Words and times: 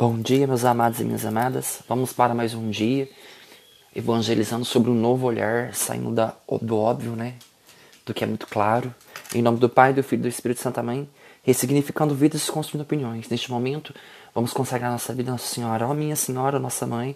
Bom 0.00 0.18
dia, 0.18 0.46
meus 0.46 0.64
amados 0.64 0.98
e 0.98 1.04
minhas 1.04 1.26
amadas. 1.26 1.82
Vamos 1.86 2.10
para 2.10 2.32
mais 2.32 2.54
um 2.54 2.70
dia 2.70 3.06
evangelizando 3.94 4.64
sobre 4.64 4.90
um 4.90 4.94
novo 4.94 5.26
olhar, 5.26 5.74
saindo 5.74 6.10
da, 6.10 6.34
do 6.62 6.78
óbvio, 6.78 7.12
né? 7.14 7.34
Do 8.06 8.14
que 8.14 8.24
é 8.24 8.26
muito 8.26 8.46
claro. 8.46 8.94
Em 9.34 9.42
nome 9.42 9.58
do 9.58 9.68
Pai, 9.68 9.92
do 9.92 10.02
Filho 10.02 10.20
e 10.20 10.22
do 10.22 10.28
Espírito 10.28 10.62
Santo, 10.62 10.80
amém. 10.80 11.06
Ressignificando 11.42 12.14
vidas 12.14 12.48
e 12.48 12.50
construindo 12.50 12.80
opiniões. 12.80 13.28
Neste 13.28 13.50
momento, 13.50 13.94
vamos 14.34 14.54
consagrar 14.54 14.90
nossa 14.90 15.12
vida 15.12 15.28
a 15.28 15.32
Nossa 15.32 15.54
Senhora. 15.54 15.86
Ó 15.86 15.92
minha 15.92 16.16
Senhora, 16.16 16.58
nossa 16.58 16.86
Mãe, 16.86 17.14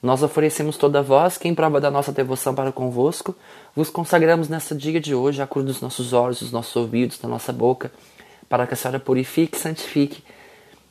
nós 0.00 0.22
oferecemos 0.22 0.76
toda 0.76 1.02
vós, 1.02 1.36
que 1.36 1.48
em 1.48 1.54
prova 1.54 1.80
da 1.80 1.90
nossa 1.90 2.12
devoção 2.12 2.54
para 2.54 2.70
convosco, 2.70 3.34
vos 3.74 3.90
consagramos 3.90 4.48
nessa 4.48 4.72
dia 4.72 5.00
de 5.00 5.16
hoje 5.16 5.42
a 5.42 5.48
cor 5.48 5.64
dos 5.64 5.80
nossos 5.80 6.12
olhos, 6.12 6.38
dos 6.38 6.52
nossos 6.52 6.76
ouvidos, 6.76 7.18
da 7.18 7.28
nossa 7.28 7.52
boca, 7.52 7.90
para 8.48 8.68
que 8.68 8.74
a 8.74 8.76
Senhora 8.76 9.00
purifique 9.00 9.56
e 9.56 9.60
santifique 9.60 10.22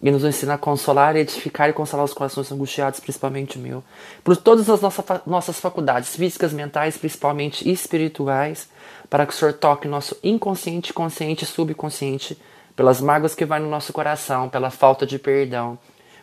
e 0.01 0.09
nos 0.09 0.23
ensina 0.23 0.53
a 0.53 0.57
consolar, 0.57 1.15
edificar 1.15 1.69
e 1.69 1.73
consolar 1.73 2.05
os 2.05 2.13
corações 2.13 2.51
angustiados, 2.51 2.99
principalmente 2.99 3.57
o 3.57 3.61
meu. 3.61 3.83
Por 4.23 4.37
todas 4.37 4.69
as 4.69 4.79
nossa, 4.79 5.21
nossas 5.25 5.59
faculdades 5.59 6.15
físicas, 6.15 6.53
mentais, 6.53 6.97
principalmente 6.97 7.69
espirituais, 7.69 8.69
para 9.09 9.25
que 9.25 9.33
o 9.33 9.35
Senhor 9.35 9.53
toque 9.53 9.87
nosso 9.87 10.17
inconsciente, 10.23 10.93
consciente 10.93 11.43
e 11.43 11.47
subconsciente, 11.47 12.37
pelas 12.75 13.01
mágoas 13.01 13.35
que 13.35 13.43
vai 13.43 13.59
no 13.59 13.69
nosso 13.69 13.91
coração, 13.91 14.47
pela 14.47 14.69
falta 14.69 15.05
de 15.05 15.19
perdão, 15.19 15.77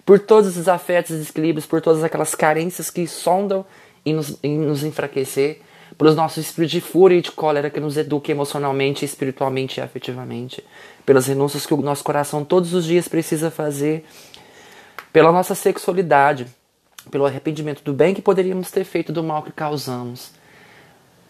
por 0.07 0.19
todos 0.19 0.57
os 0.57 0.69
afetos 0.69 1.11
e 1.11 1.19
desequilíbrios, 1.19 1.67
por 1.67 1.83
todas 1.83 2.03
aquelas 2.03 2.35
carências 2.35 2.89
que 2.89 3.07
sondam 3.07 3.67
e 4.07 4.13
nos, 4.15 4.39
e 4.43 4.49
nos 4.57 4.83
enfraquecer, 4.85 5.61
pelos 5.99 6.15
nossos 6.15 6.39
espíritos 6.39 6.73
de 6.73 6.81
fúria 6.81 7.17
e 7.17 7.23
de 7.23 7.33
cólera 7.33 7.71
que 7.71 7.81
nos 7.81 7.97
eduquem 7.97 8.35
emocionalmente, 8.35 9.05
espiritualmente 9.05 9.81
e 9.81 9.83
afetivamente, 9.83 10.63
pelas 11.05 11.27
renúncias 11.27 11.65
que 11.65 11.73
o 11.73 11.79
nosso 11.79 12.05
coração 12.05 12.45
todos 12.45 12.75
os 12.75 12.85
dias 12.85 13.09
precisa 13.09 13.51
fazer, 13.51 14.05
pela 15.13 15.33
nossa 15.33 15.55
sexualidade, 15.55 16.47
pelo 17.11 17.25
arrependimento 17.25 17.83
do 17.83 17.95
bem 17.95 18.15
que 18.15 18.21
poderíamos 18.21 18.71
ter 18.71 18.85
feito 18.85 19.13
do 19.13 19.23
mal 19.23 19.43
que 19.43 19.53
causamos, 19.53 20.33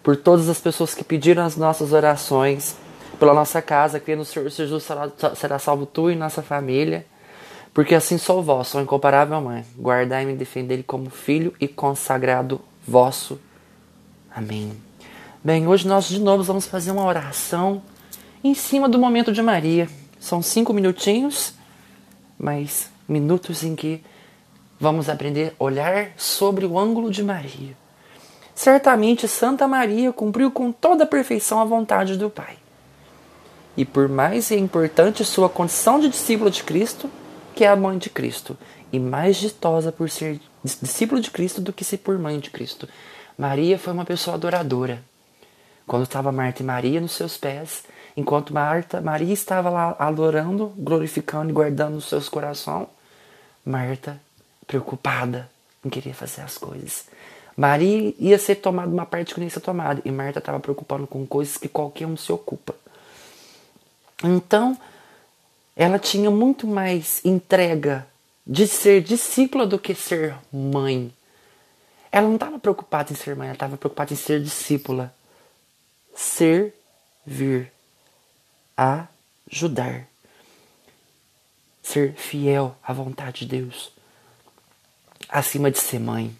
por 0.02 0.16
todas 0.16 0.48
as 0.48 0.60
pessoas 0.60 0.94
que 0.94 1.04
pediram 1.04 1.44
as 1.44 1.56
nossas 1.56 1.92
orações, 1.92 2.76
pela 3.20 3.34
nossa 3.34 3.62
casa, 3.62 4.00
que 4.00 4.16
no 4.16 4.24
Senhor 4.24 4.48
Jesus 4.48 4.82
será, 4.82 5.10
será 5.34 5.58
salvo 5.58 5.86
tu 5.86 6.10
e 6.10 6.16
nossa 6.16 6.42
família, 6.42 7.06
porque 7.72 7.94
assim 7.94 8.18
sou 8.18 8.42
vós, 8.42 8.68
sou 8.68 8.80
incomparável 8.80 9.40
mãe, 9.40 9.64
guardai-me 9.78 10.32
e 10.32 10.36
defendei 10.36 10.82
como 10.82 11.10
filho 11.10 11.54
e 11.60 11.68
consagrado 11.68 12.60
vosso 12.86 13.38
Amém. 14.36 14.76
Bem, 15.42 15.66
hoje 15.66 15.88
nós 15.88 16.04
de 16.04 16.20
novo 16.20 16.42
vamos 16.42 16.66
fazer 16.66 16.90
uma 16.90 17.06
oração 17.06 17.80
em 18.44 18.52
cima 18.52 18.86
do 18.86 18.98
momento 18.98 19.32
de 19.32 19.40
Maria. 19.40 19.88
São 20.20 20.42
cinco 20.42 20.74
minutinhos, 20.74 21.54
mas 22.38 22.90
minutos 23.08 23.62
em 23.62 23.74
que 23.74 24.02
vamos 24.78 25.08
aprender 25.08 25.54
a 25.58 25.64
olhar 25.64 26.10
sobre 26.18 26.66
o 26.66 26.78
ângulo 26.78 27.10
de 27.10 27.24
Maria. 27.24 27.74
Certamente 28.54 29.26
Santa 29.26 29.66
Maria 29.66 30.12
cumpriu 30.12 30.50
com 30.50 30.70
toda 30.70 31.04
a 31.04 31.06
perfeição 31.06 31.58
a 31.58 31.64
vontade 31.64 32.18
do 32.18 32.28
Pai. 32.28 32.58
E 33.74 33.86
por 33.86 34.06
mais 34.06 34.50
importante 34.50 35.24
sua 35.24 35.48
condição 35.48 35.98
de 35.98 36.10
discípula 36.10 36.50
de 36.50 36.62
Cristo, 36.62 37.10
que 37.54 37.64
é 37.64 37.68
a 37.68 37.76
mãe 37.76 37.96
de 37.96 38.10
Cristo, 38.10 38.54
e 38.92 38.98
mais 38.98 39.36
ditosa 39.38 39.90
por 39.90 40.10
ser 40.10 40.38
discípulo 40.62 41.22
de 41.22 41.30
Cristo 41.30 41.58
do 41.62 41.72
que 41.72 41.82
ser 41.82 41.96
por 41.96 42.18
mãe 42.18 42.38
de 42.38 42.50
Cristo. 42.50 42.86
Maria 43.36 43.78
foi 43.78 43.92
uma 43.92 44.04
pessoa 44.04 44.36
adoradora. 44.36 45.02
Quando 45.86 46.04
estava 46.04 46.32
Marta 46.32 46.62
e 46.62 46.66
Maria 46.66 47.00
nos 47.00 47.12
seus 47.12 47.36
pés, 47.36 47.84
enquanto 48.16 48.52
Marta, 48.52 49.00
Maria 49.00 49.32
estava 49.32 49.70
lá 49.70 49.94
adorando, 49.98 50.72
glorificando 50.76 51.50
e 51.50 51.52
guardando 51.52 51.94
nos 51.94 52.08
seus 52.08 52.28
corações, 52.28 52.88
Marta, 53.64 54.20
preocupada, 54.66 55.50
não 55.82 55.90
queria 55.90 56.14
fazer 56.14 56.42
as 56.42 56.58
coisas. 56.58 57.04
Maria 57.56 58.14
ia 58.18 58.38
ser 58.38 58.56
tomada 58.56 58.90
uma 58.90 59.06
parte 59.06 59.34
que 59.34 59.40
nem 59.40 59.48
ser 59.48 59.60
tomada, 59.60 60.02
e 60.04 60.10
Marta 60.10 60.38
estava 60.38 60.60
preocupando 60.60 61.06
com 61.06 61.26
coisas 61.26 61.56
que 61.56 61.68
qualquer 61.68 62.06
um 62.06 62.16
se 62.16 62.30
ocupa. 62.32 62.74
Então, 64.22 64.76
ela 65.74 65.98
tinha 65.98 66.30
muito 66.30 66.66
mais 66.66 67.24
entrega 67.24 68.06
de 68.46 68.66
ser 68.66 69.02
discípula 69.02 69.66
do 69.66 69.78
que 69.78 69.94
ser 69.94 70.34
mãe. 70.52 71.12
Ela 72.10 72.26
não 72.26 72.34
estava 72.34 72.58
preocupada 72.58 73.12
em 73.12 73.16
ser 73.16 73.36
mãe, 73.36 73.48
ela 73.48 73.54
estava 73.54 73.76
preocupada 73.76 74.12
em 74.12 74.16
ser 74.16 74.42
discípula. 74.42 75.12
Servir. 76.14 77.72
Ajudar. 78.76 80.06
Ser 81.82 82.14
fiel 82.14 82.74
à 82.82 82.92
vontade 82.92 83.40
de 83.40 83.60
Deus. 83.60 83.92
Acima 85.28 85.70
de 85.70 85.78
ser 85.78 85.98
mãe. 85.98 86.36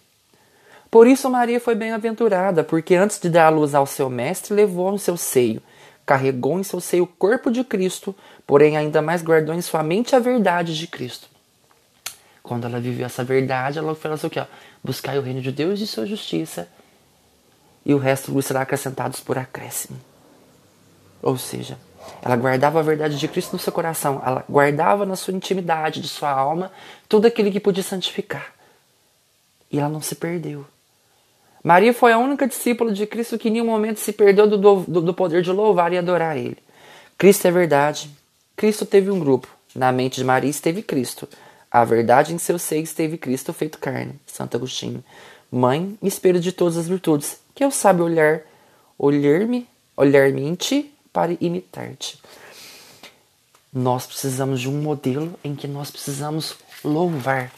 Por 0.89 1.05
isso 1.05 1.29
Maria 1.29 1.59
foi 1.59 1.75
bem-aventurada, 1.75 2.63
porque 2.63 2.95
antes 2.95 3.19
de 3.19 3.29
dar 3.29 3.47
a 3.47 3.49
luz 3.49 3.75
ao 3.75 3.85
seu 3.85 4.09
mestre, 4.09 4.53
levou 4.53 4.93
em 4.93 4.97
seu 4.97 5.17
seio, 5.17 5.61
carregou 6.05 6.57
em 6.59 6.63
seu 6.63 6.79
seio 6.79 7.03
o 7.03 7.07
corpo 7.07 7.51
de 7.51 7.63
Cristo, 7.63 8.15
porém 8.45 8.77
ainda 8.77 9.01
mais 9.01 9.21
guardou 9.21 9.53
em 9.53 9.61
sua 9.61 9.83
mente 9.83 10.15
a 10.15 10.19
verdade 10.19 10.77
de 10.77 10.87
Cristo. 10.87 11.27
Quando 12.47 12.65
ela 12.65 12.79
viveu 12.79 13.05
essa 13.05 13.25
verdade, 13.25 13.77
ela 13.77 13.93
falou 13.93 14.15
assim: 14.15 14.29
ó, 14.37 14.45
buscai 14.81 15.19
o 15.19 15.21
reino 15.21 15.41
de 15.41 15.51
Deus 15.51 15.81
e 15.81 15.85
sua 15.85 16.05
justiça, 16.05 16.69
e 17.85 17.93
o 17.93 17.97
resto 17.97 18.31
vos 18.31 18.45
será 18.45 18.61
acrescentados 18.61 19.19
por 19.19 19.37
acréscimo. 19.37 19.99
Ou 21.21 21.37
seja, 21.37 21.77
ela 22.21 22.37
guardava 22.37 22.79
a 22.79 22.81
verdade 22.81 23.17
de 23.17 23.27
Cristo 23.27 23.51
no 23.51 23.59
seu 23.59 23.73
coração, 23.73 24.21
ela 24.25 24.45
guardava 24.49 25.05
na 25.05 25.17
sua 25.17 25.33
intimidade 25.33 25.99
de 25.99 26.07
sua 26.07 26.31
alma 26.31 26.71
tudo 27.09 27.27
aquilo 27.27 27.51
que 27.51 27.59
podia 27.59 27.83
santificar. 27.83 28.53
E 29.69 29.77
ela 29.77 29.89
não 29.89 30.01
se 30.01 30.15
perdeu. 30.15 30.65
Maria 31.61 31.93
foi 31.93 32.13
a 32.13 32.17
única 32.17 32.47
discípula 32.47 32.93
de 32.93 33.05
Cristo 33.05 33.37
que 33.37 33.49
em 33.49 33.51
nenhum 33.51 33.65
momento 33.65 33.99
se 33.99 34.13
perdeu 34.13 34.47
do, 34.47 34.57
do, 34.57 35.01
do 35.01 35.13
poder 35.13 35.41
de 35.41 35.51
louvar 35.51 35.91
e 35.91 35.97
adorar 35.97 36.37
Ele. 36.37 36.57
Cristo 37.17 37.45
é 37.45 37.51
verdade. 37.51 38.09
Cristo 38.55 38.85
teve 38.85 39.11
um 39.11 39.19
grupo. 39.19 39.49
Na 39.75 39.91
mente 39.91 40.15
de 40.15 40.23
Maria 40.23 40.49
esteve 40.49 40.81
Cristo. 40.81 41.27
A 41.69 41.83
verdade 41.83 42.33
em 42.33 42.37
seu 42.37 42.57
seio 42.57 42.83
esteve 42.83 43.17
Cristo 43.17 43.51
feito 43.51 43.77
carne, 43.77 44.19
Santo 44.25 44.55
Agostinho. 44.55 45.03
Mãe 45.51 45.97
espelho 46.01 46.39
de 46.39 46.51
todas 46.51 46.77
as 46.77 46.87
virtudes, 46.87 47.39
que 47.53 47.63
eu 47.63 47.71
sabe 47.71 48.01
olhar, 48.01 48.41
olhar-me, 48.97 49.67
olhar-me 49.95 50.43
em 50.43 50.55
ti 50.55 50.93
para 51.11 51.35
imitar-te. 51.39 52.19
Nós 53.73 54.05
precisamos 54.05 54.61
de 54.61 54.69
um 54.69 54.81
modelo 54.81 55.37
em 55.43 55.55
que 55.55 55.67
nós 55.67 55.91
precisamos 55.91 56.55
louvar, 56.83 57.51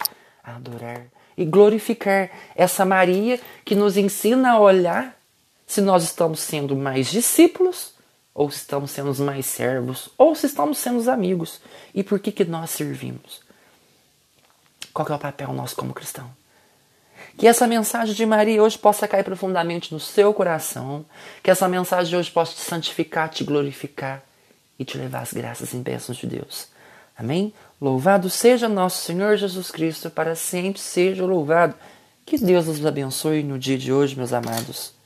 adorar 0.44 1.06
e 1.38 1.46
glorificar 1.46 2.30
essa 2.56 2.84
Maria 2.86 3.40
que 3.64 3.76
nos 3.76 3.96
ensina 3.96 4.52
a 4.52 4.60
olhar 4.60 5.16
se 5.68 5.82
nós 5.82 6.04
estamos 6.04 6.40
sendo 6.40 6.76
mais 6.76 7.08
discípulos 7.08 7.94
ou 8.34 8.50
se 8.50 8.58
estamos 8.58 8.92
sendo 8.92 9.14
mais 9.24 9.46
servos 9.46 10.10
ou 10.18 10.34
se 10.34 10.48
estamos 10.48 10.80
sendo 10.80 11.10
amigos 11.10 11.62
e 11.94 12.04
por 12.04 12.20
que 12.20 12.32
que 12.32 12.44
nós 12.44 12.72
servimos. 12.72 13.49
Qual 15.00 15.08
é 15.08 15.16
o 15.16 15.18
papel 15.18 15.54
nosso 15.54 15.78
como 15.78 15.94
cristão? 15.94 16.30
Que 17.38 17.48
essa 17.48 17.66
mensagem 17.66 18.14
de 18.14 18.26
Maria 18.26 18.62
hoje 18.62 18.78
possa 18.78 19.08
cair 19.08 19.24
profundamente 19.24 19.94
no 19.94 20.00
seu 20.00 20.34
coração. 20.34 21.06
Que 21.42 21.50
essa 21.50 21.70
mensagem 21.70 22.10
de 22.10 22.18
hoje 22.18 22.30
possa 22.30 22.54
te 22.54 22.60
santificar, 22.60 23.30
te 23.30 23.46
glorificar 23.46 24.22
e 24.78 24.84
te 24.84 24.98
levar 24.98 25.22
às 25.22 25.32
graças 25.32 25.72
e 25.72 25.78
bênçãos 25.78 26.18
de 26.18 26.28
Deus. 26.28 26.68
Amém? 27.18 27.54
Louvado 27.80 28.30
seja 28.30 28.68
nosso 28.68 29.02
Senhor 29.02 29.38
Jesus 29.38 29.72
Cristo, 29.72 30.10
para 30.10 30.36
sempre 30.36 30.82
seja 30.82 31.26
louvado. 31.26 31.76
Que 32.26 32.38
Deus 32.38 32.68
nos 32.68 32.86
abençoe 32.86 33.42
no 33.42 33.58
dia 33.58 33.78
de 33.78 33.94
hoje, 33.94 34.18
meus 34.18 34.34
amados. 34.34 34.99